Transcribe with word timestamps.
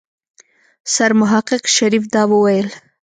سرمحقق 0.93 1.63
شريف 1.75 2.03
دا 2.13 2.21
وويل. 2.31 2.67